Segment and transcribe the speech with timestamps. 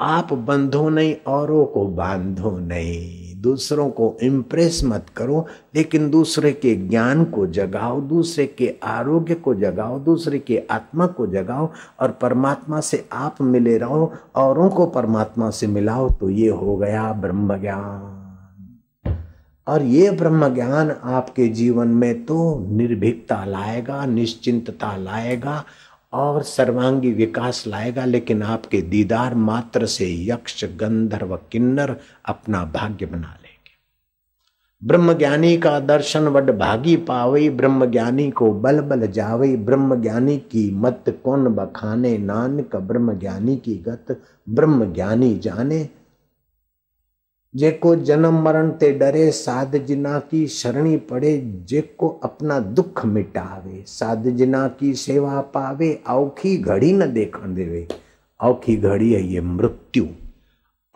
[0.00, 6.74] आप बंधो नहीं, औरों को बांधो नहीं। दूसरों को इम्प्रेस मत करो, लेकिन दूसरे के
[6.74, 11.68] ज्ञान को जगाओ, दूसरे के आरोग्य को जगाओ, दूसरे के आत्मा को जगाओ
[12.00, 17.12] और परमात्मा से आप मिले रहो, औरों को परमात्मा से मिलाओ तो ये हो गया
[17.12, 18.16] ब्रह्म ज्ञान
[19.66, 25.64] और ये ब्रह्म ज्ञान आपके जीवन में तो निर्भीकता लाएगा, निश्चिंतता लाएगा
[26.12, 33.38] और सर्वांगी विकास लाएगा, लेकिन आपके दीदार मात्र से यक्ष, गंधर्व, किन्नर अपना भाग्य बना
[33.42, 33.50] लेंगे।
[34.84, 40.38] ब्रह्म ज्ञानी का दर्शन वड भागी पावई ब्रह्म ज्ञानी को बल बल जावई। ब्रह्म ज्ञानी
[40.38, 42.18] की मत कौन बखाने?
[42.18, 45.88] नानक ब्रह्म ज्ञानी की गत ब्रह्म ज्ञानी जाने।
[47.56, 54.28] जेको जन्म मरण ते डरे, साध जिना की शरणी पड़े, जेको अपना दुख मिटावे। साध
[54.28, 57.88] जिना की सेवा पावे, औखी घड़ी न देखण देवे।
[58.40, 60.06] औखी घड़ी है ये मृत्यु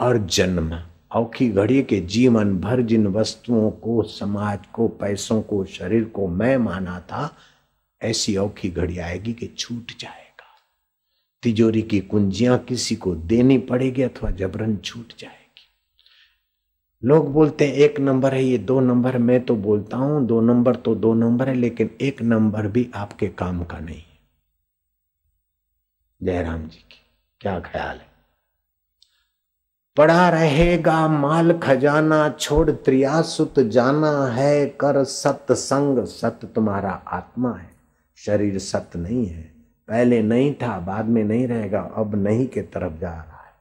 [0.00, 0.80] और जन्म।
[1.12, 6.56] औखी घड़ी के जीवन भर जिन वस्तुओं को, समाज को, पैसों को, शरीर को मैं
[6.56, 7.36] माना था,
[8.02, 10.44] ऐसी औखी घड़ी आएगी कि छूट जाएगा।
[11.42, 15.43] तिजोरी की कुंजियाँ किसी को देनी पड़ेगी अथवा जबरन छूट जाए
[17.04, 20.76] लोग बोलते हैं, एक नंबर है ये, दो नंबर मैं तो बोलता हूँ, दो नंबर
[20.76, 24.18] तो दो नंबर है, लेकिन एक नंबर भी आपके काम का नहीं है।
[26.20, 27.00] जयराम जी की,
[27.40, 28.06] क्या ख्याल है?
[29.96, 37.70] पड़ा रहेगा माल खजाना, छोड़ त्रियासुत जाना है, कर सत्संग सत तुम्हारा आत्मा है।
[38.18, 39.42] शरीर सत नहीं है,
[39.88, 43.52] पहले नहीं था, बाद में नहीं रहेगा, अब नहीं के तरफ़ जा रहा है।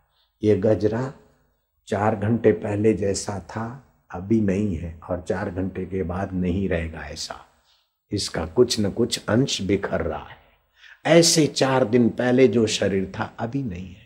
[0.44, 1.02] ये गजरा
[1.88, 7.00] चार घंटे पहले जैसा था, अभी नहीं है और चार घंटे के बाद नहीं रहेगा
[7.00, 7.36] ऐसा।
[8.12, 10.44] इसका कुछ न कुछ अंश बिखर रहा है।
[11.06, 14.04] ऐसे चार दिन पहले जो शरीर था, अभी नहीं है।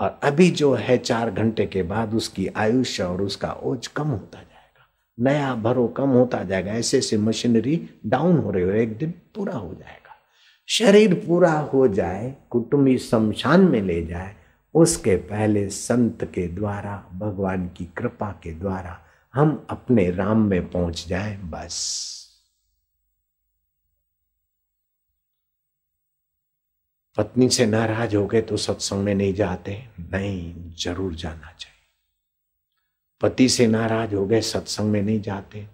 [0.00, 4.38] और अभी जो है चार घंटे के बाद उसकी आयुष्य और उसका ओज कम होता
[4.38, 4.86] जाएगा।
[5.20, 9.54] नया भरो कम होता जाएगा। ऐसे ऐसे मशीनरी डाउन हो रही हो, एक दिन पूरा
[9.54, 10.16] हो जाएगा।
[10.68, 14.36] शरीर पूरा हो जाए, कुटुंबी शमशान में ले जाए
[14.76, 18.98] उसके पहले संत के द्वारा, भगवान की कृपा के द्वारा
[19.34, 22.04] हम अपने राम में पहुँच जाए, बस।
[27.16, 31.72] पत्नी से नाराज़ हो गए तो सत्संग में नहीं जाते नहीं ज़रूर जाना चाहिए।
[33.20, 35.66] पति से नाराज़ हो गए, सत्संग में नहीं जाते।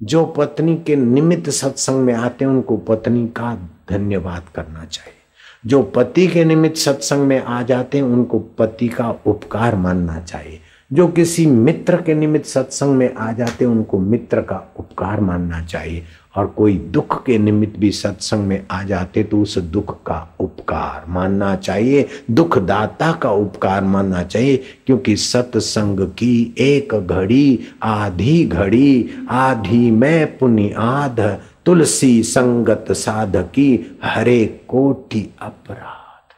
[0.00, 3.54] जो पत्नी के निमित्त सत्संग में आते हैं, उनको पत्नी का
[3.90, 5.19] धन्यवाद करना चाहिए।
[5.66, 10.60] जो पति के निमित्त सत्संग में आ जाते हैं, उनको पति का उपकार मानना चाहिए।
[10.92, 15.64] जो किसी मित्र के निमित्त सत्संग में आ जाते हैं, उनको मित्र का उपकार मानना
[15.64, 16.04] चाहिए।
[16.36, 21.04] और कोई दुख के निमित्त भी सत्संग में आ जाते तो उस दुख का उपकार
[21.08, 29.10] मानना चाहिए। दुख दाता का उपकार मानना चाहिए, क्योंकि सत्संग की एक घड़ी, आधी घड़ी,
[29.30, 31.20] आधी में पुण्य आध
[31.66, 36.32] तुलसी संगत साधकी हरे कोटि अपराध।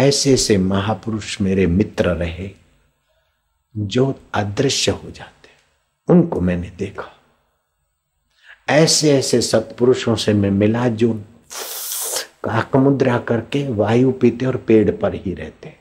[0.00, 2.50] ऐसे से महापुरुष मेरे मित्र रहे,
[3.76, 5.48] जो अदृश्य हो जाते,
[6.08, 7.16] उनको मैंने देखा।
[8.68, 11.14] ऐसे ऐसे सत्पुरुषों से मैं मिला, जो
[12.44, 15.76] काक मुद्रा करके वायु पीते और पेड़ पर ही रहते।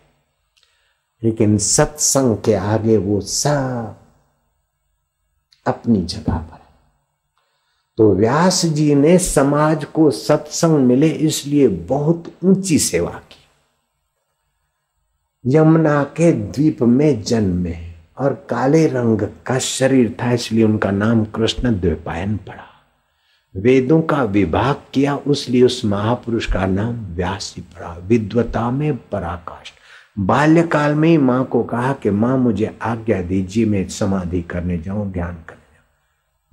[1.23, 3.95] लेकिन सत्संग के आगे वो सब
[5.67, 6.60] अपनी जगह पर
[8.01, 13.37] तो व्यास जी ने समाज को सत्संग मिले, इसलिए बहुत ऊँची सेवा की।
[15.55, 17.75] यमुना के द्वीप में जन्मे
[18.17, 22.67] और काले रंग का शरीर था, इसलिए उनका नाम कृष्ण द्वीपायन पड़ा।
[23.57, 29.73] वेदों का विभाग किया, उसलिए उस महापुरुष का नाम व्यास ही पड़ा। विद्वता में पराकाष्ठ।
[30.19, 35.11] बाल्यकाल में ही माँ को कहा कि, माँ, मुझे आज्ञा दीजिए, मैं समाधि करने जाऊँ,
[35.11, 35.35] ध्यान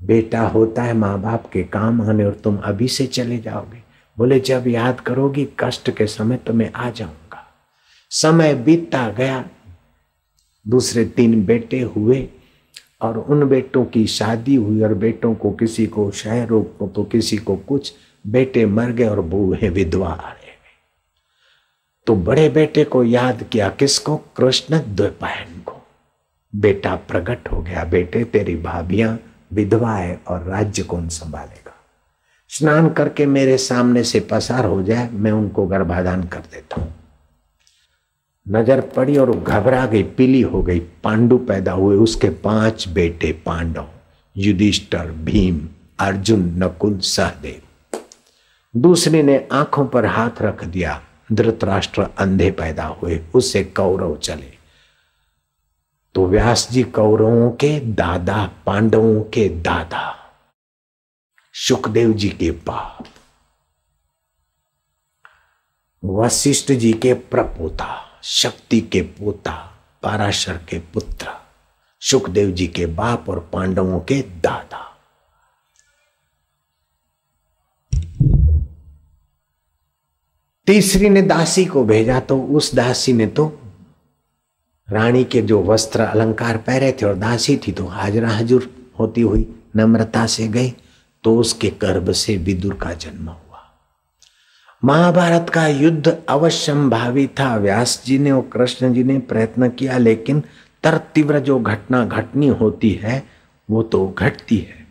[0.00, 3.82] बेटा होता है माँ बाप के काम आने और तुम अभी से चले जाओगे।
[4.16, 7.44] बोले, जब याद करोगी, कष्ट के समय तो मैं आ जाऊँगा।
[8.10, 9.44] समय बीतता गया।
[10.66, 12.28] दूसरे तीन बेटे हुए
[13.00, 17.36] और उन बेटों की शादी हुई और बेटों को किसी को रोग को तो किसी
[17.36, 17.92] को कुछ
[18.26, 20.46] बेटे मर गए और बूहे विधवा आ रहे
[22.06, 24.16] तो बड़े बेटे को याद किया किसको?
[24.16, 25.74] कृष्ण द्विपायन को।
[26.52, 29.18] बेटा प्रकट हो गया, बेटे तेरी भाभियाँ
[29.52, 31.74] विधवा है और राज्य कौन संभालेगा?
[32.48, 36.94] स्नान करके मेरे सामने से पसार हो जाए, मैं उनको गर्भाधान कर देता हूँ।
[38.48, 43.86] नज़र पड़ी और घबरा गई, पीली हो गई, पांडु पैदा हुए, उसके पाँच बेटे पांडव,
[44.36, 45.68] युधिष्ठर, भीम,
[45.98, 47.98] अर्जुन, नकुल, सहदेव।
[48.76, 51.02] दूसरे ने आँखों पर हाथ रख दिया,
[51.32, 54.57] धृतराष्ट्र अंधे पैदा हुए उससे कौरव चले।
[56.18, 60.16] तो व्यास जी कौरवों के दादा, पांडवों के दादा।
[61.54, 63.06] सुखदेव जी के बाप।
[66.04, 71.30] वशिष्ठ जी के प्रपोता, शक्ति के पोता, पाराशर के पुत्र,
[72.00, 74.98] सुखदेव जी के बाप और पांडवों के दादा।
[80.66, 83.60] तीसरी ने दासी को भेजा तो उस दासी ने तो
[84.88, 89.46] रानी के जो वस्त्र अलंकार पहरे थे और दासी थी तो हाजरा हजूर होती हुई
[89.76, 90.72] नम्रता से गई
[91.24, 93.62] तो उसके गर्भ से विदुर का जन्म हुआ।
[94.84, 99.98] महाभारत का युद्ध अवश्यम भावी था। व्यास जी ने और कृष्ण जी ने प्रयत्न किया,
[99.98, 100.42] लेकिन
[100.84, 103.22] तर तीव्र जो घटना घटनी होती है,
[103.68, 104.86] वो तो घटती है।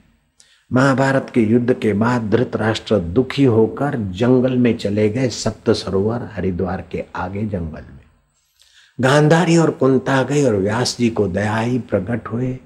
[0.71, 6.83] महाभारत के युद्ध के बाद धृतराष्ट्र दुखी होकर जंगल में चले गए सप्त सरोवर हरिद्वार
[6.91, 7.96] के आगे जंगल में।
[8.99, 12.57] गांधारी और कुंता गई और व्यास जी को दया ही प्रकट हुए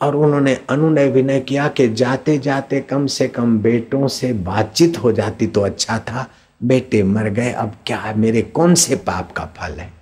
[0.00, 5.12] और उन्होंने अनुनय विनय किया कि जाते जाते कम से कम बेटों से बातचीत हो
[5.12, 6.26] जाती तो अच्छा था।
[6.60, 8.16] बेटे मर गए, अब क्या है?
[8.18, 9.92] मेरे कौन से पाप का फल है?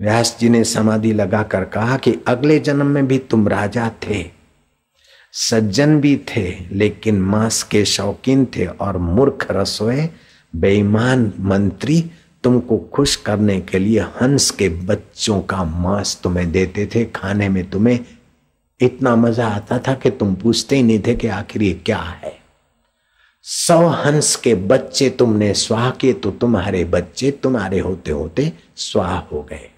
[0.00, 4.24] व्यास जी ने समाधि लगाकर कहा कि अगले जन्म में भी तुम राजा थे,
[5.32, 10.08] सज्जन भी थे, लेकिन मांस के शौकीन थे और मूर्ख रसोए
[10.56, 12.04] बेईमान मंत्री
[12.44, 17.68] तुमको खुश करने के लिए हंस के बच्चों का मांस तुम्हें देते थे, खाने में
[17.70, 17.98] तुम्हें
[18.80, 22.32] इतना मज़ा आता था कि तुम पूछते ही नहीं थे कि आखिर ये क्या है।
[23.46, 29.42] सौ हंस के बच्चे तुमने स्वाह किए तो तुम्हारे बच्चे तुम्हारे होते होते स्वाह हो
[29.42, 29.68] गए।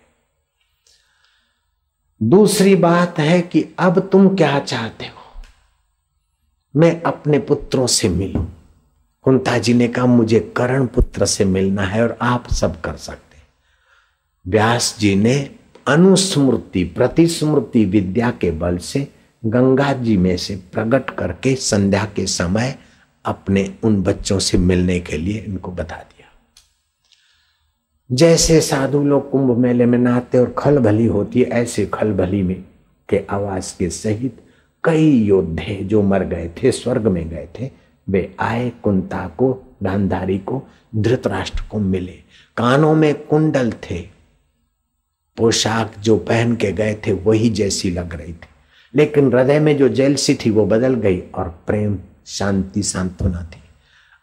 [2.21, 5.43] दूसरी बात है कि अब तुम क्या चाहते हो?
[6.75, 8.45] मैं अपने पुत्रों से मिलूं।
[9.27, 13.37] कुंता जी ने कहा, मुझे करण पुत्र से मिलना है और आप सब कर सकते
[14.45, 15.35] व्यास जी ने
[15.87, 19.07] अनुस्मृति, प्रतिस्मृति विद्या के बल से
[19.43, 22.75] गंगा जी में से प्रकट करके संध्या के समय
[23.25, 26.29] अपने उन बच्चों से मिलने के लिए इनको बता दिया।
[28.11, 32.65] जैसे साधु लोग कुंभ मेले में नहाते और खलभली होती है, ऐसे खल भली में
[33.09, 34.41] के आवाज़ के सहित
[34.85, 40.39] कई योद्धे जो मर गए थे, स्वर्ग में गए थे वे आए कुंता को गांधारी
[40.39, 40.63] को,
[40.97, 42.15] धृतराष्ट्र को मिले।
[42.57, 44.03] कानों में कुंडल थे।
[45.37, 48.49] पोशाक जो पहन के गए थे, वही जैसी लग रही थी।
[48.95, 53.61] लेकिन हृदय में जो जेलसी थी, वो बदल गई और प्रेम, शांति, सांत्वना थी।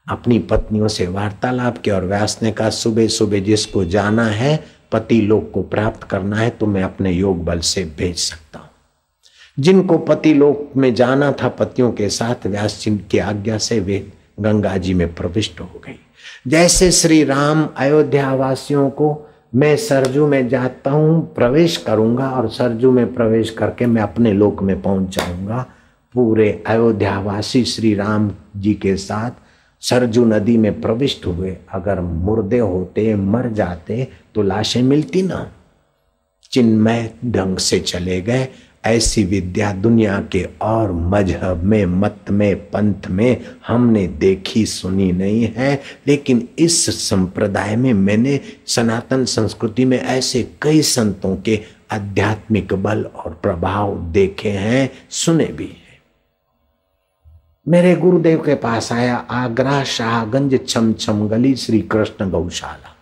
[0.07, 5.21] अपनी पत्नियों से वार्तालाप किया और व्यास ने कहा, सुबह सुबह जिसको जाना है, पति
[5.21, 8.69] लोग को प्राप्त करना है तो मैं अपने योग बल से भेज सकता हूँ।
[9.59, 14.07] जिनको पति लोक में जाना था, पतियों के साथ व्यास जी की आज्ञा से वे
[14.39, 15.99] गंगा जी में प्रविष्ट हो गई।
[16.47, 22.91] जैसे श्री राम अयोध्या वासियों को मैं सरजू में जाता हूँ, प्रवेश करूँगा और सरजू
[22.91, 25.65] में प्रवेश करके मैं अपने लोक में पहुँच जाऊँगा।
[26.13, 29.31] पूरे अयोध्यावासी श्री राम जी के साथ
[29.81, 35.51] सरजू नदी में प्रविष्ट हुए। अगर मुर्दे होते, मर जाते तो लाशें मिलती ना।
[36.51, 38.47] चिन्मय ढंग से चले गए।
[38.85, 45.53] ऐसी विद्या दुनिया के और मज़हब में, मत में, पंथ में हमने देखी, सुनी नहीं
[45.57, 51.59] है। लेकिन इस संप्रदाय में मैंने सनातन संस्कृति में ऐसे कई संतों के
[51.91, 55.83] आध्यात्मिक बल और प्रभाव देखे हैं, सुने भी हैं।
[57.67, 62.95] मेरे गुरुदेव के पास आया आगरा शाहगंज छम छम गली श्री कृष्ण गौशाला।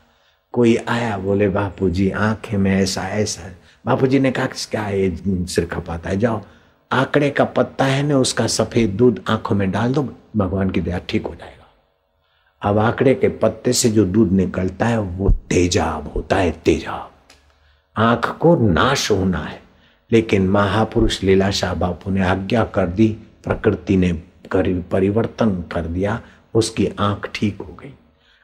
[0.51, 3.41] कोई आया बोले बापू जी आँखें में ऐसा ऐसा
[3.85, 6.41] बापू जी ने कहा क्या ये सिर खपाता है, जाओ।
[6.91, 10.03] आंकड़े का पत्ता है ना, उसका सफ़ेद दूध आँखों में डाल दो,
[10.37, 11.67] भगवान की दया ठीक हो जाएगा।
[12.61, 17.09] अब आंकड़े के पत्ते से जो दूध निकलता है, वो तेजाब होता है, तेजाब।
[17.95, 19.61] आँख को नाश होना है,
[20.11, 23.07] लेकिन महापुरुष लीलाशाह बापू ने आज्ञा कर दी,
[23.43, 24.13] प्रकृति ने
[24.91, 26.19] परिवर्तन कर दिया,
[26.53, 27.93] उसकी आँख ठीक हो गई।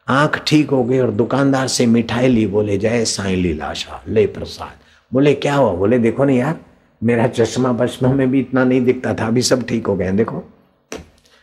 [0.07, 4.86] आँख ठीक हो गई और दुकानदार से मिठाई ली, बोले, जय साई लीलाशाह, ले प्रसाद।
[5.13, 5.73] बोले, क्या हुआ?
[5.73, 6.59] बोले, देखो ना यार,
[7.03, 10.43] मेरा चश्मा बचपन में भी इतना नहीं दिखता था, अभी सब ठीक हो गए देखो,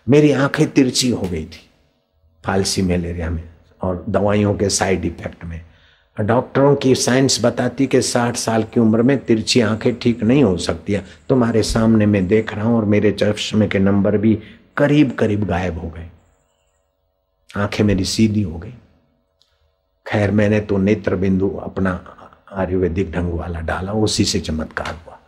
[0.09, 1.71] मेरी आँखें तिरछी हो गई थी
[2.45, 3.43] फालसी मलेरिया में
[3.83, 5.61] और दवाइयों के साइड इफ़ेक्ट में।
[6.21, 10.57] डॉक्टरों की साइंस बताती कि साठ साल की उम्र में तिरछी आँखें ठीक नहीं हो
[10.57, 14.39] सकती है। तुम्हारे सामने मैं देख रहा हूँ और मेरे चश्मे के नंबर भी
[14.77, 16.09] करीब करीब गायब हो गए।
[17.57, 18.75] आँखें मेरी सीधी हो गई।
[20.07, 21.93] खैर, मैंने तो नेत्र बिंदु अपना
[22.55, 25.19] आयुर्वेदिक ढंग वाला डाला, उसी से चमत्कार हुआ।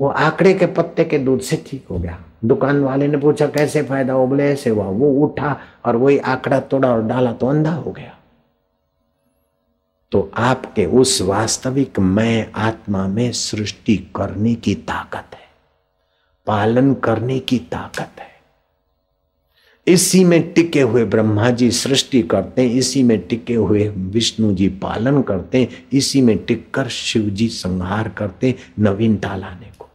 [0.00, 3.82] वो आंकड़े के पत्ते के दूध से ठीक हो गया। दुकान वाले ने पूछा, कैसे
[3.82, 7.72] फ़ायदा हो बोले ऐसे हुआ, वो उठा और वही आंकड़ा तोड़ा और डाला तो अंधा
[7.72, 8.12] हो गया।
[10.12, 15.48] तो आपके उस वास्तविक मैं आत्मा में सृष्टि करने की ताकत है,
[16.46, 18.34] पालन करने की ताकत है।
[19.88, 24.68] इसी में टिके हुए ब्रह्मा जी सृष्टि करते हैं, इसी में टिके हुए विष्णु जी
[24.68, 29.88] पालन करते हैं, इसी में टिक कर शिव जी संहार करते नवीनता लाने को।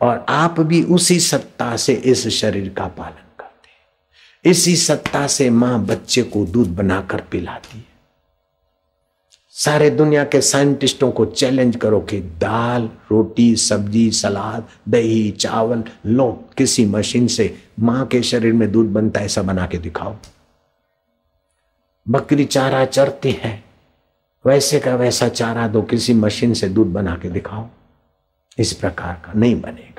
[0.00, 5.50] और आप भी उसी सत्ता से इस शरीर का पालन करते हैं। इसी सत्ता से
[5.50, 7.91] माँ बच्चे को दूध बनाकर पिलाती है।
[9.54, 16.44] सारे दुनिया के साइंटिस्टों को चैलेंज करो कि दाल, रोटी, सब्ज़ी, सलाद, दही, चावल लो
[16.58, 20.16] किसी मशीन से माँ के शरीर में दूध बनता है, ऐसा बना के दिखाओ।
[22.08, 23.64] बकरी चारा चरती है,
[24.46, 27.66] वैसे का वैसा चारा दो किसी मशीन से दूध बना के दिखाओ।
[28.58, 29.91] इस प्रकार का नहीं बनेगा।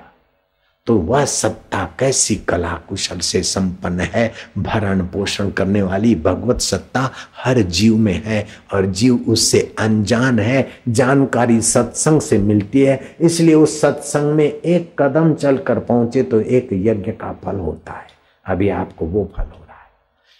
[0.87, 4.31] तो वह सत्ता कैसी कला कुशल से संपन्न है?
[4.57, 7.09] भरण पोषण करने वाली भगवत सत्ता
[7.43, 13.55] हर जीव में है और जीव उससे अनजान है। जानकारी सत्संग से मिलती है, इसलिए
[13.55, 18.07] उस सत्संग में एक कदम चलकर पहुँचे तो एक यज्ञ का फल होता है।
[18.45, 19.91] अभी आपको वो फल हो रहा है।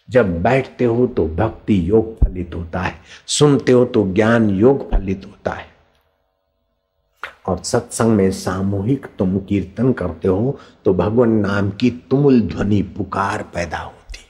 [0.10, 2.94] जब बैठते हो तो भक्ति योग फलित होता है,
[3.28, 5.72] सुनते हो तो ज्ञान योग फलित होता है।
[7.46, 13.44] और सत्संग में सामूहिक तुम कीर्तन करते हो तो भगवान नाम की तुमुल ध्वनि पुकार
[13.54, 14.26] पैदा होती है।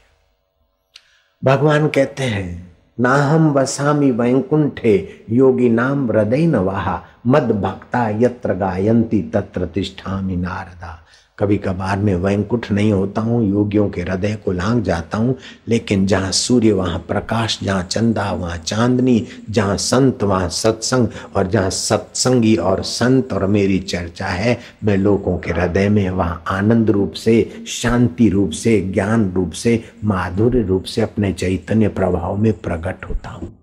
[1.44, 8.54] भगवान कहते हैं ना हम वसामी वैकुंठे योगी नाम हृदय न वाहा, मद भक्ता यत्र
[8.54, 11.00] गायंती तत्र तिष्ठामी नारदा।
[11.40, 15.36] कभी कभार में वैंकुट नहीं होता हूँ, योगियों के हृदय को लांग जाता हूँ,
[15.68, 21.70] लेकिन जहाँ सूर्य, वहाँ प्रकाश, जहाँ चंदा, वहाँ चांदनी, जहाँ संत, वहाँ सत्संग और जहाँ
[21.70, 27.14] सत्संगी और संत और मेरी चर्चा है, मैं लोगों के हृदय में वहाँ आनंद रूप
[27.14, 33.06] से, शांति रूप से, ज्ञान रूप से, माधुर्य रूप से अपने चैतन्य प्रभाव में प्रकट
[33.10, 33.60] होता हूँ।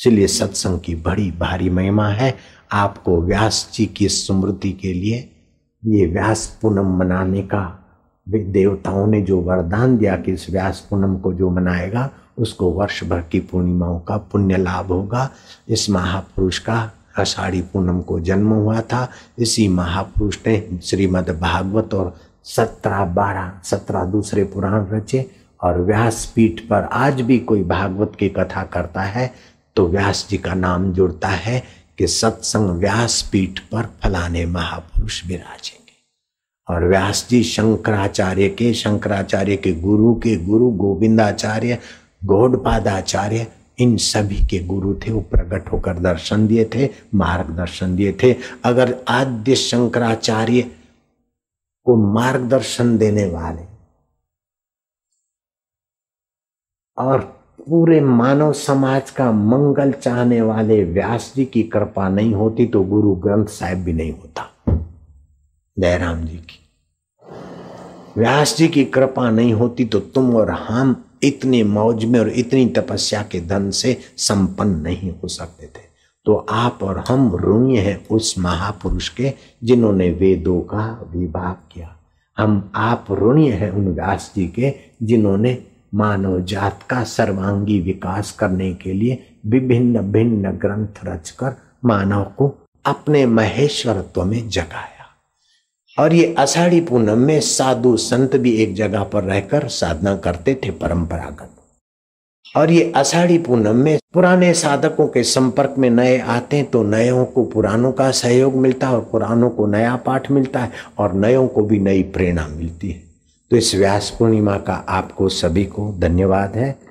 [0.00, 2.38] इसलिए सत्संग की बड़ी भारी महिमा है।
[2.72, 5.30] आपको व्यास जी की स्मृति के लिए
[5.84, 7.62] ये व्यास पूनम मनाने का
[8.26, 13.20] देवताओं ने जो वरदान दिया कि इस व्यास पूनम को जो मनाएगा, उसको वर्ष भर
[13.22, 15.28] की पूर्णिमाओं का पुण्य लाभ होगा।
[15.68, 22.14] इस महापुरुष का अषाढ़ी पूनम को जन्म हुआ था। इसी महापुरुष ने श्रीमद भागवत और
[22.46, 25.24] सत्रह बारह, सत्रह दूसरे पुराण रचे
[25.60, 29.32] और व्यास पीठ पर आज भी कोई भागवत की कथा करता है
[29.76, 31.62] तो व्यास जी का नाम जुड़ता है।
[31.98, 35.84] कि सत्संग व्यास पीठ पर फलाने महापुरुष विराजेंगे।
[36.68, 41.78] और व्यास जी शंकराचार्य के शंकराचार्य के गुरु के, गुरु गोविंदाचार्य,
[42.24, 48.36] गौडपादाचार्य, इन सभी के गुरु थे, वो प्रकट होकर दर्शन दिए थे, मार्गदर्शन दिए थे।
[48.64, 50.62] अगर आद्य शंकराचार्य
[51.84, 53.62] को मार्गदर्शन देने वाले
[56.98, 62.82] और पूरे मानव समाज का मंगल चाहने वाले व्यास जी की कृपा नहीं होती तो
[62.82, 64.76] गुरु ग्रंथ साहिब भी नहीं होता।
[65.76, 66.60] जयराम जी की।
[68.16, 72.66] व्यास जी की कृपा नहीं होती तो तुम और हम इतने मौज में और इतनी
[72.68, 75.92] तपस्या के धन से संपन्न नहीं हो सकते थे।
[76.26, 79.32] तो आप और हम ऋणी हैं उस महापुरुष के
[79.64, 81.96] जिन्होंने वेदों का विभाग किया।
[82.38, 85.58] हम आप ऋणी हैं उन व्यास जी के जिन्होंने
[85.94, 92.48] मानव जात का सर्वांगी विकास करने के लिए विभिन्न भिन्न ग्रंथ रचकर मानव को
[92.86, 95.06] अपने महेश्वरत्व में जगाया।
[95.98, 100.70] और ये अषाढ़ी पूनम में साधु संत भी एक जगह पर रहकर साधना करते थे
[100.70, 101.50] परंपरागत।
[102.56, 107.24] और ये अषाढ़ी पूनम में पुराने साधकों के संपर्क में नए आते हैं तो नयों
[107.24, 111.46] को पुरानों का सहयोग मिलता है और पुरानों को नया पाठ मिलता है और नयों
[111.48, 113.02] को भी नई प्रेरणा मिलती है।
[113.54, 116.83] तो इस व्यास पूर्णिमा का आपको सभी को धन्यवाद है।